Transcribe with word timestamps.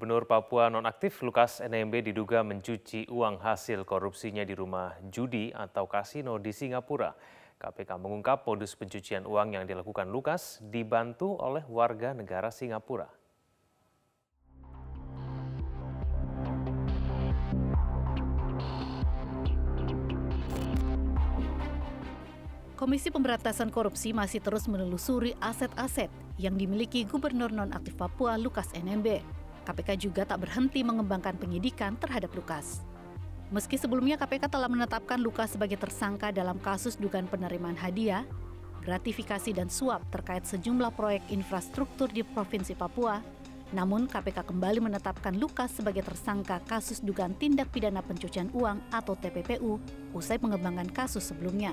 Gubernur 0.00 0.24
Papua 0.24 0.72
nonaktif 0.72 1.20
Lukas 1.20 1.60
NMB 1.60 2.08
diduga 2.08 2.40
mencuci 2.40 3.04
uang 3.12 3.36
hasil 3.36 3.84
korupsinya 3.84 4.40
di 4.48 4.56
rumah 4.56 4.96
judi 5.12 5.52
atau 5.52 5.84
kasino 5.84 6.40
di 6.40 6.56
Singapura. 6.56 7.12
KPK 7.60 8.00
mengungkap 8.00 8.48
modus 8.48 8.72
pencucian 8.80 9.28
uang 9.28 9.60
yang 9.60 9.68
dilakukan 9.68 10.08
Lukas 10.08 10.56
dibantu 10.64 11.36
oleh 11.36 11.60
warga 11.68 12.16
negara 12.16 12.48
Singapura. 12.48 13.12
Komisi 22.72 23.12
Pemberantasan 23.12 23.68
Korupsi 23.68 24.16
masih 24.16 24.40
terus 24.40 24.64
menelusuri 24.64 25.36
aset-aset 25.44 26.08
yang 26.40 26.56
dimiliki 26.56 27.04
Gubernur 27.04 27.52
Nonaktif 27.52 28.00
Papua 28.00 28.40
Lukas 28.40 28.72
NMB. 28.72 29.39
KPK 29.70 30.10
juga 30.10 30.26
tak 30.26 30.42
berhenti 30.42 30.82
mengembangkan 30.82 31.38
penyidikan 31.38 31.94
terhadap 31.94 32.34
Lukas. 32.34 32.82
Meski 33.54 33.78
sebelumnya 33.78 34.18
KPK 34.18 34.50
telah 34.50 34.66
menetapkan 34.66 35.22
Lukas 35.22 35.54
sebagai 35.54 35.78
tersangka 35.78 36.34
dalam 36.34 36.58
kasus 36.58 36.98
dugaan 36.98 37.30
penerimaan 37.30 37.78
hadiah, 37.78 38.26
gratifikasi 38.82 39.54
dan 39.54 39.70
suap 39.70 40.02
terkait 40.10 40.42
sejumlah 40.42 40.90
proyek 40.98 41.22
infrastruktur 41.30 42.10
di 42.10 42.26
Provinsi 42.26 42.74
Papua, 42.74 43.22
namun 43.70 44.10
KPK 44.10 44.50
kembali 44.50 44.82
menetapkan 44.82 45.38
Lukas 45.38 45.70
sebagai 45.70 46.02
tersangka 46.02 46.58
kasus 46.66 46.98
dugaan 46.98 47.38
tindak 47.38 47.70
pidana 47.70 48.02
pencucian 48.02 48.50
uang 48.50 48.82
atau 48.90 49.14
TPPU 49.14 49.78
usai 50.10 50.42
pengembangan 50.42 50.90
kasus 50.90 51.30
sebelumnya. 51.30 51.70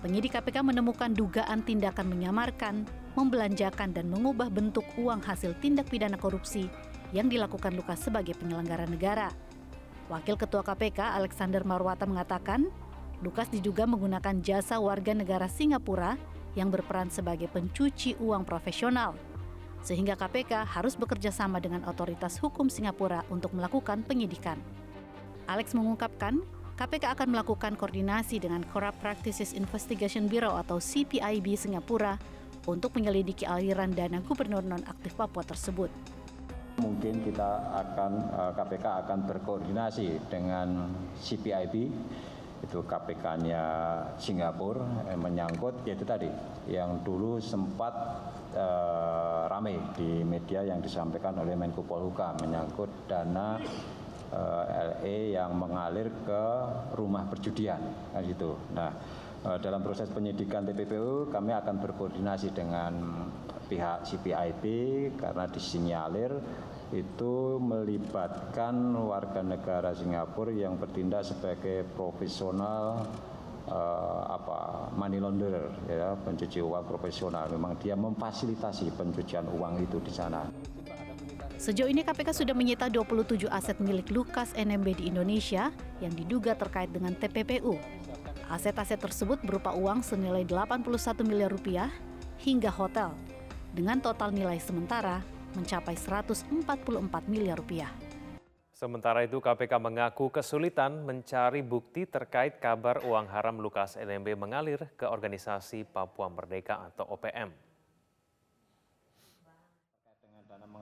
Penyidik 0.00 0.34
KPK 0.34 0.66
menemukan 0.66 1.14
dugaan 1.14 1.62
tindakan 1.62 2.10
menyamarkan, 2.10 2.88
membelanjakan 3.14 3.94
dan 3.94 4.10
mengubah 4.10 4.50
bentuk 4.50 4.82
uang 4.98 5.22
hasil 5.22 5.54
tindak 5.62 5.86
pidana 5.86 6.18
korupsi 6.18 6.66
yang 7.12 7.28
dilakukan 7.28 7.76
Lukas 7.76 8.02
sebagai 8.02 8.34
penyelenggara 8.36 8.88
negara. 8.88 9.28
Wakil 10.08 10.36
Ketua 10.36 10.64
KPK 10.64 11.16
Alexander 11.16 11.62
Marwata 11.62 12.08
mengatakan, 12.08 12.68
Lukas 13.22 13.46
diduga 13.52 13.86
menggunakan 13.86 14.42
jasa 14.42 14.82
warga 14.82 15.14
negara 15.14 15.46
Singapura 15.46 16.18
yang 16.58 16.68
berperan 16.68 17.08
sebagai 17.08 17.46
pencuci 17.48 18.18
uang 18.18 18.42
profesional. 18.42 19.14
Sehingga 19.86 20.18
KPK 20.18 20.66
harus 20.66 20.98
bekerja 20.98 21.30
sama 21.30 21.62
dengan 21.62 21.86
otoritas 21.86 22.38
hukum 22.42 22.66
Singapura 22.66 23.22
untuk 23.30 23.54
melakukan 23.54 24.02
penyidikan. 24.02 24.58
Alex 25.46 25.74
mengungkapkan, 25.74 26.42
KPK 26.78 27.14
akan 27.14 27.28
melakukan 27.30 27.72
koordinasi 27.78 28.42
dengan 28.42 28.66
Corrupt 28.70 28.98
Practices 28.98 29.54
Investigation 29.54 30.26
Bureau 30.26 30.58
atau 30.58 30.82
CPIB 30.82 31.54
Singapura 31.54 32.18
untuk 32.66 32.94
menyelidiki 32.94 33.46
aliran 33.46 33.90
dana 33.90 34.22
gubernur 34.22 34.62
nonaktif 34.62 35.14
Papua 35.18 35.42
tersebut. 35.42 35.90
Mungkin 36.80 37.20
kita 37.20 37.50
akan 37.72 38.12
KPK 38.56 38.84
eh, 38.86 38.96
akan 39.04 39.18
berkoordinasi 39.28 40.06
dengan 40.32 40.88
CPIB 41.20 41.74
itu 42.62 42.78
KPK-nya 42.86 43.64
Singapura 44.16 45.10
eh, 45.10 45.18
menyangkut 45.18 45.82
yaitu 45.82 46.06
tadi 46.06 46.30
yang 46.70 47.02
dulu 47.02 47.42
sempat 47.42 47.92
eh, 48.54 49.42
ramai 49.50 49.76
di 49.98 50.22
media 50.24 50.62
yang 50.64 50.80
disampaikan 50.80 51.36
oleh 51.42 51.58
Menko 51.58 51.82
Polhukam 51.84 52.38
menyangkut 52.40 52.88
dana 53.10 53.58
Eh, 54.32 54.64
LE 54.88 55.36
yang 55.36 55.52
mengalir 55.52 56.08
ke 56.24 56.44
rumah 56.96 57.28
perjudian 57.28 57.76
kan 58.16 58.24
gitu. 58.24 58.56
Nah, 58.72 58.88
eh, 59.44 59.58
dalam 59.60 59.84
proses 59.84 60.08
penyidikan 60.08 60.64
TPPU 60.64 61.28
kami 61.28 61.52
akan 61.52 61.76
berkoordinasi 61.76 62.56
dengan 62.56 62.96
pihak 63.72 64.04
CPIB 64.04 64.64
karena 65.16 65.48
disinyalir 65.48 66.32
itu 66.92 67.56
melibatkan 67.56 68.92
warga 68.92 69.40
negara 69.40 69.96
Singapura 69.96 70.52
yang 70.52 70.76
bertindak 70.76 71.24
sebagai 71.24 71.88
profesional 71.96 73.08
uh, 73.72 74.22
apa 74.28 74.92
money 74.92 75.16
launderer 75.16 75.72
ya 75.88 76.12
pencuci 76.20 76.60
uang 76.60 76.84
profesional 76.84 77.48
memang 77.48 77.80
dia 77.80 77.96
memfasilitasi 77.96 78.92
pencucian 78.92 79.48
uang 79.48 79.80
itu 79.80 79.96
di 80.04 80.12
sana. 80.12 80.44
Sejauh 81.56 81.88
ini 81.88 82.02
KPK 82.02 82.44
sudah 82.44 82.58
menyita 82.58 82.90
27 82.90 83.46
aset 83.46 83.78
milik 83.78 84.10
Lukas 84.12 84.50
NMB 84.52 84.98
di 84.98 85.04
Indonesia 85.08 85.70
yang 86.02 86.12
diduga 86.12 86.58
terkait 86.58 86.90
dengan 86.90 87.14
TPPU. 87.14 87.78
Aset-aset 88.50 88.98
tersebut 88.98 89.38
berupa 89.46 89.72
uang 89.72 90.02
senilai 90.02 90.42
81 90.42 90.82
miliar 91.22 91.48
rupiah 91.48 91.88
hingga 92.42 92.68
hotel, 92.68 93.14
dengan 93.72 93.98
total 94.04 94.32
nilai 94.36 94.60
sementara 94.60 95.24
mencapai 95.56 95.96
144 95.96 96.52
miliar 97.28 97.56
rupiah. 97.56 97.92
Sementara 98.72 99.24
itu 99.24 99.38
KPK 99.38 99.78
mengaku 99.80 100.28
kesulitan 100.32 101.04
mencari 101.04 101.64
bukti 101.64 102.04
terkait 102.04 102.60
kabar 102.60 103.00
uang 103.04 103.30
haram 103.30 103.56
Lukas 103.60 103.96
NMB 103.96 104.36
mengalir 104.36 104.90
ke 104.96 105.06
organisasi 105.08 105.88
Papua 105.88 106.28
Merdeka 106.28 106.90
atau 106.90 107.06
OPM 107.14 107.72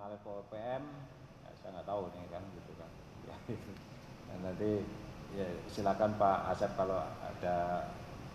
mengalir 0.00 0.16
ke 0.24 0.30
OPM 0.32 0.82
ya 1.44 1.50
saya 1.60 1.70
nggak 1.76 1.86
tahu 1.92 2.02
nih 2.08 2.26
kan 2.32 2.42
gitu 2.56 2.72
kan. 2.80 2.90
Ya, 3.28 3.36
dan 4.32 4.38
nanti 4.40 4.70
ya 5.36 5.46
silakan 5.68 6.16
Pak 6.16 6.38
Asep 6.56 6.72
kalau 6.72 7.04
ada 7.20 7.84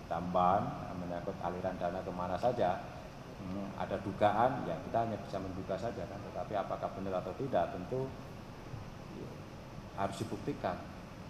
tambahan 0.05 0.61
menyangkut 1.01 1.33
aliran 1.41 1.73
dana 1.81 2.05
ke 2.05 2.11
mana 2.13 2.37
saja 2.37 2.77
ada 3.75 3.99
dugaan 3.99 4.63
ya 4.65 4.75
kita 4.87 4.97
hanya 5.03 5.17
bisa 5.19 5.37
menduga 5.39 5.75
saja 5.75 6.03
kan. 6.07 6.19
Tetapi 6.31 6.53
apakah 6.55 6.89
benar 6.95 7.19
atau 7.21 7.33
tidak 7.35 7.71
tentu 7.75 8.07
ya, 9.19 9.29
harus 9.99 10.15
dibuktikan. 10.21 10.77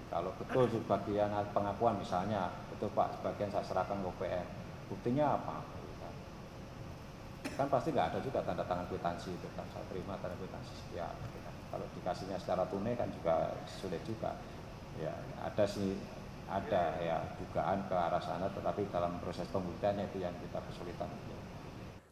Kalau 0.09 0.31
betul 0.37 0.69
sebagian 0.69 1.33
pengakuan 1.51 1.97
misalnya 1.97 2.53
betul 2.71 2.93
Pak 2.93 3.19
sebagian 3.19 3.49
saya 3.49 3.65
serahkan 3.65 3.99
ke 3.99 4.07
OPM 4.07 4.47
buktinya 4.87 5.35
apa? 5.35 5.57
Kan 7.55 7.67
pasti 7.69 7.93
nggak 7.93 8.09
ada 8.13 8.19
juga 8.19 8.41
tanda 8.41 8.65
tangan 8.65 8.85
kwitansi 8.89 9.29
itu 9.33 9.47
kan. 9.57 9.65
Saya 9.73 9.85
terima 9.89 10.17
tanda 10.21 10.35
kwitansi 10.37 10.73
gitu 10.91 11.39
kan. 11.43 11.53
kalau 11.73 11.85
dikasihnya 11.97 12.39
secara 12.39 12.63
tunai 12.71 12.95
kan 12.95 13.09
juga 13.11 13.51
sulit 13.67 14.01
juga. 14.07 14.33
Ya 14.95 15.11
ada 15.43 15.67
sih 15.67 15.99
ada 16.45 16.93
ya 17.01 17.17
dugaan 17.41 17.89
ke 17.89 17.95
arah 17.97 18.21
sana 18.21 18.45
tetapi 18.53 18.85
dalam 18.93 19.17
proses 19.17 19.49
pembuktiannya 19.49 20.05
itu 20.13 20.21
yang 20.21 20.33
kita 20.37 20.61
kesulitan 20.69 21.09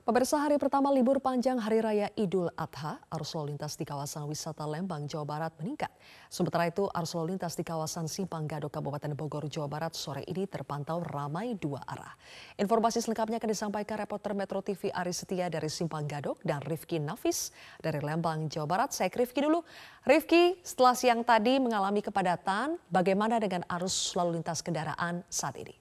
Pemirsa 0.04 0.36
hari 0.36 0.60
pertama 0.60 0.92
libur 0.92 1.24
panjang 1.24 1.56
Hari 1.56 1.80
Raya 1.80 2.12
Idul 2.20 2.52
Adha, 2.60 3.00
arus 3.08 3.40
lalu 3.40 3.56
lintas 3.56 3.80
di 3.80 3.88
kawasan 3.88 4.28
wisata 4.28 4.68
Lembang, 4.68 5.08
Jawa 5.08 5.24
Barat 5.24 5.56
meningkat. 5.64 5.88
Sementara 6.28 6.68
itu, 6.68 6.92
arus 6.92 7.16
lalu 7.16 7.40
lintas 7.40 7.56
di 7.56 7.64
kawasan 7.64 8.12
Simpang 8.12 8.44
Gadok, 8.44 8.68
Kabupaten 8.68 9.16
Bogor, 9.16 9.48
Jawa 9.48 9.72
Barat 9.72 9.96
sore 9.96 10.28
ini 10.28 10.44
terpantau 10.44 11.00
ramai 11.08 11.56
dua 11.56 11.88
arah. 11.88 12.12
Informasi 12.60 13.00
selengkapnya 13.00 13.40
akan 13.40 13.48
disampaikan 13.56 13.96
reporter 13.96 14.36
Metro 14.36 14.60
TV 14.60 14.92
Ari 14.92 15.16
Setia 15.16 15.48
dari 15.48 15.72
Simpang 15.72 16.04
Gadok 16.04 16.44
dan 16.44 16.60
Rifki 16.68 17.00
Nafis 17.00 17.56
dari 17.80 18.04
Lembang, 18.04 18.52
Jawa 18.52 18.68
Barat. 18.68 18.92
Saya 18.92 19.08
ke 19.08 19.24
Rifki 19.24 19.40
dulu. 19.40 19.64
Rifki, 20.04 20.60
setelah 20.68 21.00
siang 21.00 21.24
tadi 21.24 21.64
mengalami 21.64 22.04
kepadatan, 22.04 22.76
bagaimana 22.92 23.40
dengan 23.40 23.64
arus 23.72 24.12
lalu 24.20 24.44
lintas 24.44 24.60
kendaraan 24.60 25.24
saat 25.32 25.56
ini? 25.64 25.80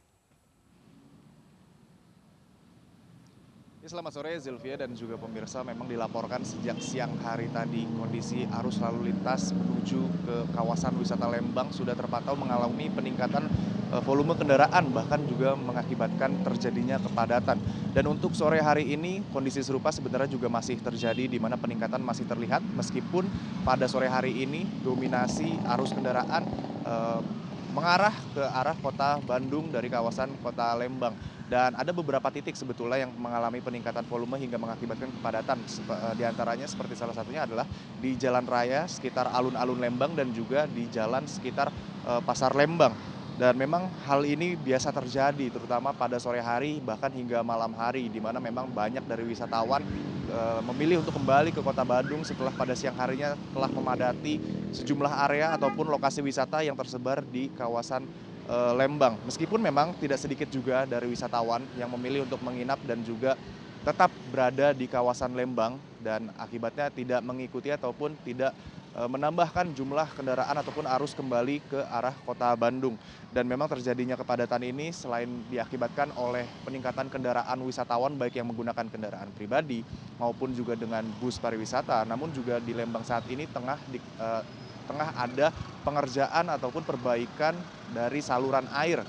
Ya, 3.71 3.71
selamat 3.82 4.14
sore 4.14 4.38
Zilvia 4.38 4.78
dan 4.78 4.94
juga 4.94 5.18
pemirsa 5.18 5.66
memang 5.66 5.90
dilaporkan 5.90 6.46
sejak 6.46 6.78
siang 6.78 7.18
hari 7.18 7.50
tadi 7.50 7.82
kondisi 7.98 8.46
arus 8.46 8.78
lalu 8.78 9.10
lintas 9.10 9.50
menuju 9.50 10.06
ke 10.22 10.36
kawasan 10.54 10.94
wisata 11.02 11.26
Lembang 11.26 11.66
sudah 11.74 11.98
terpantau 11.98 12.38
mengalami 12.38 12.86
peningkatan 12.94 13.42
e, 13.90 13.98
volume 14.06 14.38
kendaraan 14.38 14.86
bahkan 14.94 15.18
juga 15.26 15.58
mengakibatkan 15.58 16.30
terjadinya 16.46 17.02
kepadatan. 17.02 17.58
Dan 17.90 18.06
untuk 18.06 18.38
sore 18.38 18.62
hari 18.62 18.86
ini 18.94 19.18
kondisi 19.34 19.66
serupa 19.66 19.90
sebenarnya 19.90 20.30
juga 20.30 20.46
masih 20.46 20.78
terjadi 20.78 21.26
di 21.26 21.42
mana 21.42 21.58
peningkatan 21.58 22.06
masih 22.06 22.22
terlihat 22.22 22.62
meskipun 22.78 23.26
pada 23.66 23.90
sore 23.90 24.06
hari 24.06 24.46
ini 24.46 24.62
dominasi 24.86 25.58
arus 25.74 25.90
kendaraan 25.90 26.46
eh, 26.86 27.41
mengarah 27.72 28.12
ke 28.36 28.44
arah 28.44 28.76
kota 28.76 29.18
Bandung 29.24 29.72
dari 29.72 29.88
kawasan 29.88 30.36
kota 30.44 30.76
Lembang. 30.76 31.16
Dan 31.48 31.76
ada 31.76 31.92
beberapa 31.92 32.32
titik 32.32 32.56
sebetulnya 32.56 33.04
yang 33.04 33.12
mengalami 33.16 33.60
peningkatan 33.60 34.08
volume 34.08 34.40
hingga 34.40 34.56
mengakibatkan 34.56 35.08
kepadatan. 35.20 35.58
Eh, 35.64 36.14
di 36.16 36.24
antaranya 36.24 36.64
seperti 36.64 36.96
salah 36.96 37.12
satunya 37.16 37.44
adalah 37.44 37.68
di 38.00 38.16
jalan 38.16 38.44
raya 38.48 38.88
sekitar 38.88 39.28
alun-alun 39.32 39.80
Lembang 39.80 40.12
dan 40.16 40.32
juga 40.32 40.64
di 40.68 40.88
jalan 40.88 41.24
sekitar 41.28 41.68
uh, 42.06 42.20
Pasar 42.22 42.54
Lembang 42.54 42.94
dan 43.40 43.56
memang 43.56 43.88
hal 44.04 44.22
ini 44.28 44.54
biasa 44.56 44.92
terjadi 44.92 45.48
terutama 45.48 45.90
pada 45.96 46.20
sore 46.20 46.40
hari 46.40 46.78
bahkan 46.84 47.08
hingga 47.08 47.40
malam 47.40 47.72
hari 47.72 48.12
di 48.12 48.20
mana 48.20 48.36
memang 48.38 48.68
banyak 48.68 49.02
dari 49.08 49.24
wisatawan 49.24 49.80
e, 50.28 50.38
memilih 50.72 51.00
untuk 51.00 51.16
kembali 51.16 51.50
ke 51.50 51.64
kota 51.64 51.80
Bandung 51.82 52.20
setelah 52.22 52.52
pada 52.52 52.76
siang 52.76 52.94
harinya 52.94 53.32
telah 53.56 53.70
memadati 53.72 54.36
sejumlah 54.76 55.12
area 55.28 55.56
ataupun 55.56 55.88
lokasi 55.88 56.20
wisata 56.20 56.60
yang 56.60 56.76
tersebar 56.76 57.24
di 57.24 57.48
kawasan 57.56 58.04
Eh, 58.42 58.72
Lembang. 58.74 59.14
Meskipun 59.22 59.62
memang 59.62 59.94
tidak 60.02 60.18
sedikit 60.18 60.50
juga 60.50 60.82
dari 60.82 61.06
wisatawan 61.06 61.62
yang 61.78 61.86
memilih 61.94 62.26
untuk 62.26 62.42
menginap 62.42 62.82
dan 62.82 62.98
juga 63.06 63.38
tetap 63.86 64.10
berada 64.34 64.74
di 64.74 64.90
kawasan 64.90 65.38
Lembang 65.38 65.78
dan 66.02 66.26
akibatnya 66.34 66.90
tidak 66.90 67.22
mengikuti 67.22 67.70
ataupun 67.70 68.18
tidak 68.26 68.50
Eh, 68.52 68.81
menambahkan 68.92 69.72
jumlah 69.72 70.04
kendaraan 70.12 70.52
ataupun 70.60 70.84
arus 70.84 71.16
kembali 71.16 71.64
ke 71.64 71.80
arah 71.88 72.12
kota 72.28 72.52
Bandung. 72.52 73.00
Dan 73.32 73.48
memang 73.48 73.64
terjadinya 73.72 74.20
kepadatan 74.20 74.60
ini 74.60 74.92
selain 74.92 75.28
diakibatkan 75.48 76.12
oleh 76.20 76.44
peningkatan 76.68 77.08
kendaraan 77.08 77.56
wisatawan 77.64 78.20
baik 78.20 78.36
yang 78.36 78.52
menggunakan 78.52 78.84
kendaraan 78.92 79.32
pribadi 79.32 79.80
maupun 80.20 80.52
juga 80.52 80.76
dengan 80.76 81.00
bus 81.18 81.40
pariwisata, 81.40 82.04
namun 82.04 82.28
juga 82.36 82.60
di 82.60 82.76
Lembang 82.76 83.00
saat 83.02 83.24
ini 83.32 83.48
tengah 83.48 83.80
di, 83.88 83.96
uh, 84.20 84.44
tengah 84.84 85.08
ada 85.16 85.48
pengerjaan 85.88 86.52
ataupun 86.52 86.84
perbaikan 86.84 87.56
dari 87.96 88.20
saluran 88.20 88.68
air 88.76 89.00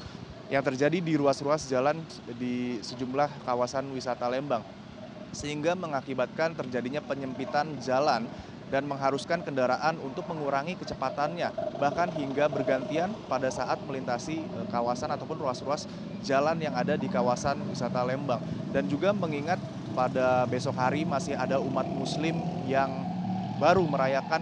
yang 0.48 0.64
terjadi 0.64 1.02
di 1.02 1.14
ruas-ruas 1.20 1.68
jalan 1.68 2.00
di 2.40 2.80
sejumlah 2.80 3.44
kawasan 3.44 3.90
wisata 3.92 4.32
Lembang 4.32 4.64
sehingga 5.34 5.74
mengakibatkan 5.74 6.54
terjadinya 6.54 7.02
penyempitan 7.02 7.82
jalan 7.82 8.30
dan 8.74 8.90
mengharuskan 8.90 9.46
kendaraan 9.46 10.02
untuk 10.02 10.26
mengurangi 10.26 10.74
kecepatannya 10.82 11.78
bahkan 11.78 12.10
hingga 12.18 12.50
bergantian 12.50 13.14
pada 13.30 13.54
saat 13.54 13.78
melintasi 13.86 14.42
eh, 14.42 14.68
kawasan 14.74 15.14
ataupun 15.14 15.38
ruas-ruas 15.38 15.86
jalan 16.26 16.58
yang 16.58 16.74
ada 16.74 16.98
di 16.98 17.06
kawasan 17.06 17.62
wisata 17.70 18.02
Lembang. 18.02 18.42
Dan 18.74 18.90
juga 18.90 19.14
mengingat 19.14 19.62
pada 19.94 20.50
besok 20.50 20.74
hari 20.74 21.06
masih 21.06 21.38
ada 21.38 21.62
umat 21.62 21.86
muslim 21.86 22.34
yang 22.66 22.90
baru 23.62 23.86
merayakan 23.86 24.42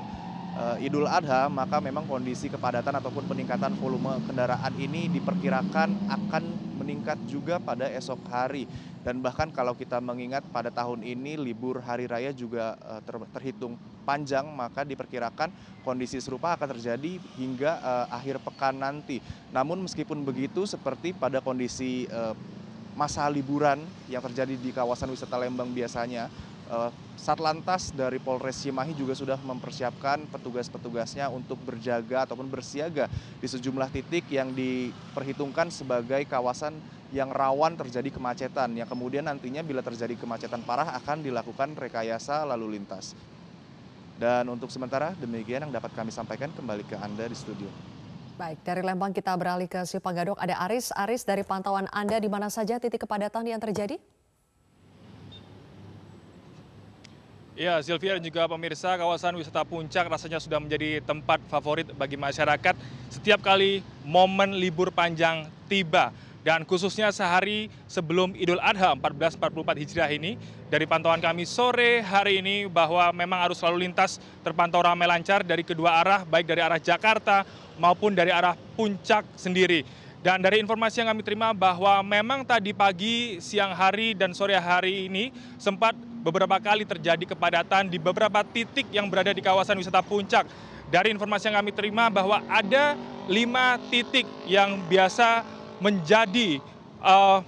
uh, 0.56 0.80
Idul 0.80 1.04
Adha 1.04 1.52
maka 1.52 1.84
memang 1.84 2.08
kondisi 2.08 2.48
kepadatan 2.48 2.96
ataupun 3.04 3.28
peningkatan 3.28 3.76
volume 3.76 4.24
kendaraan 4.24 4.72
ini 4.80 5.12
diperkirakan 5.12 6.08
akan 6.08 6.71
meningkat 6.92 7.16
juga 7.32 7.56
pada 7.56 7.88
esok 7.88 8.20
hari 8.28 8.68
dan 9.08 9.24
bahkan 9.24 9.48
kalau 9.48 9.72
kita 9.72 10.04
mengingat 10.04 10.44
pada 10.52 10.68
tahun 10.68 11.08
ini 11.08 11.40
libur 11.40 11.80
hari 11.80 12.04
raya 12.04 12.36
juga 12.36 12.76
ter 13.08 13.16
terhitung 13.32 13.80
panjang 14.04 14.44
maka 14.44 14.84
diperkirakan 14.84 15.48
kondisi 15.88 16.20
serupa 16.20 16.52
akan 16.60 16.76
terjadi 16.76 17.16
hingga 17.40 17.80
uh, 17.80 18.06
akhir 18.12 18.44
pekan 18.44 18.76
nanti. 18.76 19.24
Namun 19.56 19.88
meskipun 19.88 20.22
begitu 20.28 20.68
seperti 20.68 21.16
pada 21.16 21.40
kondisi 21.40 22.12
uh, 22.12 22.36
masa 22.94 23.26
liburan 23.32 23.80
yang 24.12 24.20
terjadi 24.20 24.60
di 24.60 24.70
kawasan 24.76 25.16
wisata 25.16 25.40
Lembang 25.40 25.72
biasanya 25.72 26.28
Satlantas 27.20 27.92
dari 27.92 28.18
Polres 28.18 28.64
Cimahi 28.64 28.96
juga 28.96 29.12
sudah 29.12 29.36
mempersiapkan 29.44 30.24
petugas-petugasnya 30.32 31.28
untuk 31.28 31.60
berjaga 31.62 32.24
ataupun 32.24 32.48
bersiaga 32.48 33.12
di 33.38 33.48
sejumlah 33.48 33.92
titik 33.92 34.26
yang 34.32 34.56
diperhitungkan 34.56 35.68
sebagai 35.70 36.24
kawasan 36.26 36.80
yang 37.12 37.28
rawan 37.28 37.76
terjadi 37.76 38.08
kemacetan 38.16 38.72
yang 38.72 38.88
kemudian 38.88 39.28
nantinya 39.28 39.60
bila 39.62 39.84
terjadi 39.84 40.16
kemacetan 40.16 40.64
parah 40.64 40.96
akan 40.96 41.20
dilakukan 41.20 41.76
rekayasa 41.76 42.48
lalu 42.48 42.80
lintas. 42.80 43.14
Dan 44.16 44.48
untuk 44.48 44.72
sementara 44.72 45.12
demikian 45.20 45.68
yang 45.68 45.74
dapat 45.76 45.92
kami 45.92 46.14
sampaikan 46.14 46.56
kembali 46.56 46.88
ke 46.88 46.96
Anda 46.96 47.28
di 47.28 47.36
studio. 47.36 47.68
Baik, 48.40 48.64
dari 48.64 48.82
Lembang 48.82 49.12
kita 49.12 49.36
beralih 49.36 49.68
ke 49.68 49.84
Simpang 49.84 50.16
Gadok. 50.16 50.40
Ada 50.40 50.56
Aris. 50.66 50.90
Aris, 50.96 51.28
dari 51.28 51.44
pantauan 51.44 51.86
Anda 51.92 52.18
di 52.18 52.32
mana 52.32 52.48
saja 52.48 52.80
titik 52.80 53.04
kepadatan 53.06 53.44
yang 53.46 53.60
terjadi? 53.60 54.00
Ya, 57.52 57.84
Sylvia 57.84 58.16
dan 58.16 58.24
juga 58.24 58.48
pemirsa, 58.48 58.96
kawasan 58.96 59.36
wisata 59.36 59.68
Puncak 59.68 60.08
rasanya 60.08 60.40
sudah 60.40 60.56
menjadi 60.56 61.04
tempat 61.04 61.44
favorit 61.52 61.84
bagi 62.00 62.16
masyarakat 62.16 62.80
setiap 63.12 63.44
kali 63.44 63.84
momen 64.08 64.56
libur 64.56 64.88
panjang 64.88 65.52
tiba 65.68 66.16
dan 66.48 66.64
khususnya 66.64 67.12
sehari 67.12 67.68
sebelum 67.92 68.40
Idul 68.40 68.64
Adha 68.64 68.96
1444 68.96 69.84
Hijriah 69.84 70.12
ini 70.16 70.40
dari 70.72 70.88
pantauan 70.88 71.20
kami 71.20 71.44
sore 71.44 72.00
hari 72.00 72.40
ini 72.40 72.72
bahwa 72.72 73.12
memang 73.12 73.44
arus 73.52 73.60
lalu 73.68 73.84
lintas 73.84 74.24
terpantau 74.48 74.80
ramai 74.80 75.12
lancar 75.12 75.44
dari 75.44 75.68
kedua 75.68 76.00
arah 76.00 76.24
baik 76.24 76.48
dari 76.48 76.64
arah 76.64 76.80
Jakarta 76.80 77.44
maupun 77.76 78.16
dari 78.16 78.32
arah 78.32 78.56
Puncak 78.80 79.28
sendiri. 79.36 79.84
Dan 80.24 80.40
dari 80.40 80.62
informasi 80.62 81.02
yang 81.02 81.12
kami 81.12 81.26
terima 81.26 81.50
bahwa 81.50 81.98
memang 82.06 82.46
tadi 82.46 82.78
pagi, 82.78 83.42
siang 83.42 83.74
hari, 83.74 84.14
dan 84.14 84.38
sore 84.38 84.54
hari 84.54 85.10
ini 85.10 85.34
sempat 85.58 85.98
beberapa 86.22 86.58
kali 86.62 86.86
terjadi 86.86 87.34
kepadatan 87.34 87.90
di 87.90 87.98
beberapa 87.98 88.46
titik 88.46 88.88
yang 88.94 89.10
berada 89.10 89.34
di 89.34 89.42
kawasan 89.42 89.78
wisata 89.78 90.06
Puncak. 90.06 90.46
Dari 90.92 91.08
informasi 91.10 91.50
yang 91.50 91.64
kami 91.64 91.72
terima 91.72 92.12
bahwa 92.12 92.44
ada 92.52 93.00
lima 93.32 93.80
titik 93.88 94.28
yang 94.44 94.76
biasa 94.92 95.46
menjadi 95.80 96.60
uh, 97.00 97.40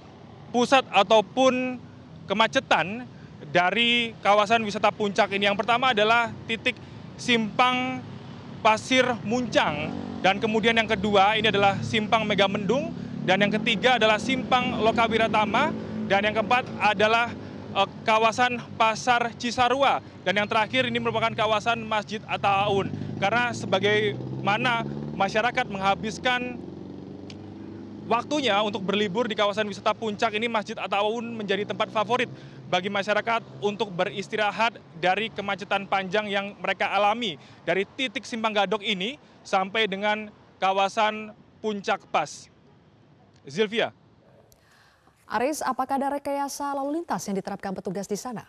pusat 0.48 0.82
ataupun 0.88 1.76
kemacetan 2.24 3.04
dari 3.52 4.16
kawasan 4.24 4.64
wisata 4.64 4.88
puncak 4.88 5.28
ini. 5.36 5.44
Yang 5.44 5.60
pertama 5.60 5.92
adalah 5.92 6.32
titik 6.48 6.74
simpang 7.20 8.00
Pasir 8.64 9.04
Muncang 9.28 9.92
dan 10.24 10.40
kemudian 10.40 10.72
yang 10.72 10.88
kedua 10.88 11.36
ini 11.36 11.52
adalah 11.52 11.76
simpang 11.84 12.24
Megamendung 12.24 12.96
dan 13.28 13.44
yang 13.44 13.52
ketiga 13.60 14.00
adalah 14.00 14.16
simpang 14.16 14.80
Lokawiratama 14.80 15.68
dan 16.08 16.20
yang 16.24 16.32
keempat 16.32 16.64
adalah 16.80 17.28
kawasan 18.06 18.62
Pasar 18.78 19.34
Cisarua 19.34 19.98
dan 20.22 20.38
yang 20.38 20.48
terakhir 20.48 20.86
ini 20.86 20.98
merupakan 21.02 21.34
kawasan 21.34 21.82
Masjid 21.82 22.22
Ataun 22.24 22.88
karena 23.18 23.50
sebagaimana 23.50 24.86
masyarakat 25.14 25.66
menghabiskan 25.66 26.58
waktunya 28.04 28.56
untuk 28.60 28.84
berlibur 28.84 29.24
di 29.26 29.34
kawasan 29.34 29.66
wisata 29.66 29.96
puncak 29.96 30.32
ini 30.36 30.46
Masjid 30.46 30.76
Ataun 30.76 31.34
menjadi 31.34 31.64
tempat 31.66 31.90
favorit 31.90 32.28
bagi 32.68 32.88
masyarakat 32.88 33.44
untuk 33.60 33.92
beristirahat 33.92 34.76
dari 34.98 35.28
kemacetan 35.32 35.84
panjang 35.88 36.26
yang 36.28 36.46
mereka 36.58 36.90
alami 36.92 37.36
dari 37.62 37.84
titik 37.84 38.24
Simpang 38.24 38.56
Gadok 38.56 38.80
ini 38.80 39.20
sampai 39.44 39.84
dengan 39.84 40.32
kawasan 40.58 41.36
Puncak 41.60 42.08
Pas. 42.08 42.48
Zilvia. 43.44 43.92
Aris, 45.24 45.64
apakah 45.64 45.96
ada 45.96 46.20
rekayasa 46.20 46.76
lalu 46.76 47.00
lintas 47.00 47.24
yang 47.24 47.36
diterapkan 47.36 47.72
petugas 47.72 48.04
di 48.04 48.16
sana? 48.16 48.44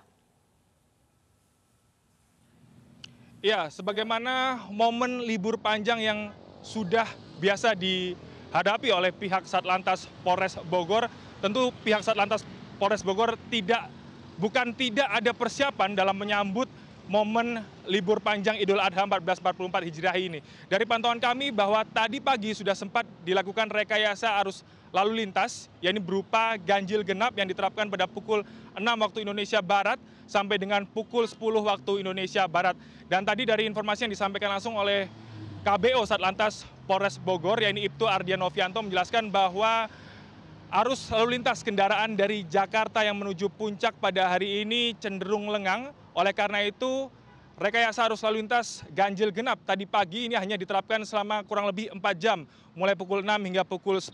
Ya, 3.39 3.69
sebagaimana 3.69 4.65
momen 4.73 5.21
libur 5.23 5.55
panjang 5.61 6.01
yang 6.01 6.19
sudah 6.65 7.05
biasa 7.37 7.77
di 7.77 8.17
dihadapi 8.55 8.87
oleh 8.87 9.11
pihak 9.11 9.43
Satlantas 9.43 10.07
Polres 10.23 10.55
Bogor, 10.71 11.11
tentu 11.43 11.75
pihak 11.83 11.99
Satlantas 12.07 12.47
Polres 12.79 13.03
Bogor 13.03 13.35
tidak 13.51 13.91
bukan 14.39 14.71
tidak 14.71 15.11
ada 15.11 15.35
persiapan 15.35 15.91
dalam 15.91 16.15
menyambut 16.15 16.71
momen 17.11 17.59
libur 17.83 18.23
panjang 18.23 18.55
Idul 18.55 18.79
Adha 18.79 19.03
1444 19.03 19.91
Hijriah 19.91 20.15
ini. 20.15 20.39
Dari 20.71 20.87
pantauan 20.87 21.19
kami 21.19 21.51
bahwa 21.51 21.83
tadi 21.83 22.23
pagi 22.23 22.55
sudah 22.55 22.71
sempat 22.71 23.03
dilakukan 23.27 23.67
rekayasa 23.67 24.39
arus 24.39 24.63
lalu 24.95 25.27
lintas, 25.27 25.67
yakni 25.83 25.99
berupa 25.99 26.55
ganjil 26.55 27.03
genap 27.03 27.35
yang 27.35 27.51
diterapkan 27.51 27.91
pada 27.91 28.07
pukul 28.07 28.47
6 28.71 28.79
waktu 28.79 29.27
Indonesia 29.27 29.59
Barat 29.59 29.99
sampai 30.23 30.55
dengan 30.55 30.87
pukul 30.87 31.27
10 31.27 31.35
waktu 31.59 31.99
Indonesia 31.99 32.47
Barat. 32.47 32.79
Dan 33.11 33.27
tadi 33.27 33.43
dari 33.43 33.67
informasi 33.67 34.07
yang 34.07 34.13
disampaikan 34.15 34.55
langsung 34.55 34.79
oleh 34.79 35.11
KBO 35.67 36.07
Satlantas 36.07 36.63
Polres 36.87 37.19
Bogor, 37.19 37.59
yakni 37.59 37.91
Ibtu 37.91 38.07
Ardian 38.07 38.39
Novianto 38.39 38.79
menjelaskan 38.79 39.27
bahwa 39.27 39.91
arus 40.71 41.11
lalu 41.11 41.37
lintas 41.37 41.59
kendaraan 41.59 42.15
dari 42.15 42.47
Jakarta 42.47 43.03
yang 43.03 43.19
menuju 43.19 43.51
puncak 43.51 43.99
pada 43.99 44.31
hari 44.31 44.63
ini 44.63 44.95
cenderung 44.95 45.51
lengang. 45.51 45.91
Oleh 46.15 46.31
karena 46.31 46.63
itu, 46.63 47.11
rekayasa 47.55 48.03
arus 48.11 48.19
lalu 48.19 48.43
lintas 48.43 48.83
ganjil 48.91 49.31
genap 49.31 49.59
tadi 49.63 49.87
pagi 49.87 50.27
ini 50.27 50.35
hanya 50.35 50.59
diterapkan 50.59 51.03
selama 51.07 51.41
kurang 51.47 51.71
lebih 51.71 51.87
4 51.91 51.99
jam, 52.19 52.43
mulai 52.75 52.93
pukul 52.93 53.23
6 53.23 53.31
hingga 53.47 53.63
pukul 53.63 53.99
10. 53.99 54.11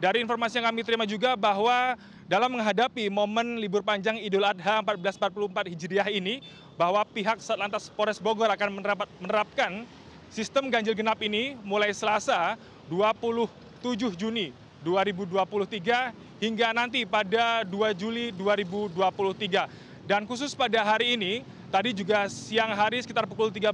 Dari 0.00 0.24
informasi 0.24 0.60
yang 0.60 0.72
kami 0.72 0.80
terima 0.80 1.04
juga 1.04 1.36
bahwa 1.36 1.94
dalam 2.24 2.56
menghadapi 2.56 3.12
momen 3.12 3.60
libur 3.60 3.84
panjang 3.84 4.16
Idul 4.16 4.46
Adha 4.46 4.80
1444 4.80 5.72
Hijriah 5.76 6.08
ini, 6.08 6.40
bahwa 6.80 7.04
pihak 7.04 7.44
Satlantas 7.44 7.92
Polres 7.92 8.16
Bogor 8.16 8.48
akan 8.48 8.80
menerapkan 9.20 9.84
Sistem 10.30 10.70
ganjil 10.70 10.94
genap 10.94 11.18
ini 11.26 11.58
mulai 11.66 11.90
Selasa 11.90 12.54
27 12.86 14.14
Juni 14.14 14.54
2023 14.86 16.14
hingga 16.38 16.70
nanti 16.70 17.02
pada 17.02 17.66
2 17.66 17.98
Juli 17.98 18.30
2023. 18.38 19.66
Dan 20.06 20.30
khusus 20.30 20.54
pada 20.54 20.86
hari 20.86 21.18
ini, 21.18 21.42
tadi 21.70 21.94
juga 21.94 22.26
siang 22.26 22.74
hari 22.74 22.98
sekitar 22.98 23.30
pukul 23.30 23.54
13 23.54 23.70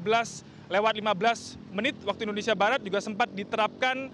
lewat 0.68 0.94
15 1.00 1.56
menit 1.72 1.96
waktu 2.04 2.28
Indonesia 2.28 2.52
Barat 2.52 2.84
juga 2.84 3.00
sempat 3.00 3.32
diterapkan 3.32 4.12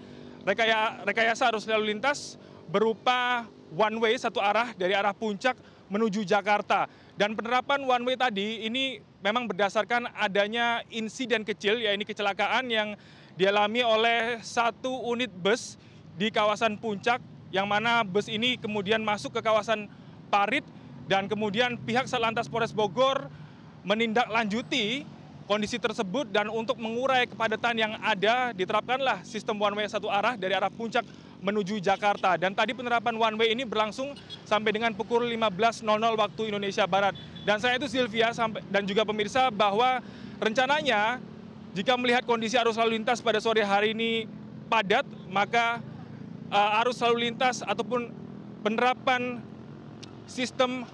rekayasa 1.03 1.51
arus 1.51 1.67
lalu 1.67 1.91
lintas 1.95 2.39
berupa 2.71 3.43
one 3.75 3.99
way 3.99 4.15
satu 4.15 4.39
arah 4.39 4.71
dari 4.73 4.95
arah 4.95 5.11
puncak 5.11 5.59
menuju 5.91 6.23
Jakarta. 6.23 6.87
Dan 7.13 7.37
penerapan 7.37 7.83
one 7.83 8.03
way 8.07 8.15
tadi 8.17 8.65
ini 8.65 8.97
memang 9.21 9.45
berdasarkan 9.45 10.09
adanya 10.17 10.81
insiden 10.89 11.45
kecil, 11.45 11.77
yaitu 11.77 12.09
kecelakaan 12.09 12.65
yang 12.71 12.97
dialami 13.37 13.85
oleh 13.85 14.41
satu 14.41 15.05
unit 15.05 15.29
bus 15.29 15.77
di 16.17 16.33
kawasan 16.33 16.81
puncak, 16.81 17.21
yang 17.53 17.69
mana 17.69 18.01
bus 18.01 18.25
ini 18.25 18.57
kemudian 18.57 19.05
masuk 19.05 19.37
ke 19.37 19.41
kawasan 19.45 19.85
Parit, 20.33 20.65
dan 21.05 21.29
kemudian 21.29 21.77
pihak 21.77 22.09
Satlantas 22.09 22.49
Polres 22.49 22.73
Bogor 22.73 23.29
menindaklanjuti 23.83 25.03
kondisi 25.43 25.75
tersebut 25.75 26.31
dan 26.31 26.47
untuk 26.47 26.79
mengurai 26.79 27.27
kepadatan 27.27 27.75
yang 27.75 27.93
ada 27.99 28.55
diterapkanlah 28.55 29.21
sistem 29.27 29.59
one 29.59 29.75
way 29.75 29.85
satu 29.87 30.07
arah 30.07 30.39
dari 30.39 30.55
arah 30.55 30.71
puncak 30.71 31.03
menuju 31.43 31.83
Jakarta. 31.83 32.39
Dan 32.39 32.55
tadi 32.55 32.71
penerapan 32.71 33.19
one 33.19 33.35
way 33.35 33.51
ini 33.51 33.67
berlangsung 33.67 34.15
sampai 34.47 34.71
dengan 34.71 34.95
pukul 34.95 35.27
15.00 35.27 35.83
waktu 36.15 36.41
Indonesia 36.47 36.87
Barat. 36.87 37.11
Dan 37.43 37.59
saya 37.59 37.75
itu 37.75 37.91
Sylvia 37.91 38.31
dan 38.71 38.87
juga 38.87 39.03
pemirsa 39.03 39.51
bahwa 39.51 39.99
rencananya 40.39 41.19
jika 41.75 41.99
melihat 41.99 42.23
kondisi 42.23 42.55
arus 42.55 42.79
lalu 42.79 43.03
lintas 43.03 43.19
pada 43.19 43.43
sore 43.43 43.59
hari 43.67 43.91
ini 43.91 44.23
padat, 44.71 45.03
maka 45.27 45.83
uh, 46.47 46.79
arus 46.81 47.03
lalu 47.03 47.27
lintas 47.29 47.59
ataupun 47.67 48.07
penerapan 48.63 49.43
sistem 50.23 50.87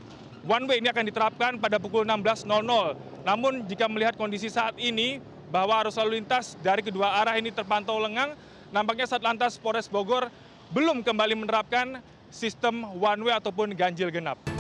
one 0.46 0.64
way 0.68 0.80
ini 0.80 0.92
akan 0.92 1.06
diterapkan 1.08 1.52
pada 1.60 1.82
pukul 1.82 2.08
16.00. 2.08 2.48
Namun 3.28 3.66
jika 3.68 3.86
melihat 3.92 4.16
kondisi 4.16 4.48
saat 4.48 4.78
ini 4.80 5.20
bahwa 5.50 5.82
arus 5.84 5.98
lalu 5.98 6.22
lintas 6.22 6.56
dari 6.62 6.86
kedua 6.86 7.20
arah 7.20 7.36
ini 7.36 7.50
terpantau 7.50 7.98
lengang, 7.98 8.38
nampaknya 8.70 9.10
Satlantas 9.10 9.58
Polres 9.58 9.90
Bogor 9.90 10.30
belum 10.70 11.02
kembali 11.02 11.34
menerapkan 11.34 12.00
sistem 12.30 12.86
one 13.02 13.26
way 13.26 13.34
ataupun 13.34 13.74
ganjil 13.74 14.14
genap. 14.14 14.59